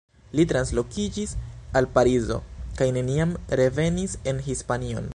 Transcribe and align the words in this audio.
Li 0.37 0.43
translokiĝis 0.51 1.35
al 1.81 1.89
Parizo, 1.99 2.39
kaj 2.81 2.91
neniam 2.99 3.39
revenis 3.63 4.21
en 4.33 4.45
Hispanion. 4.51 5.09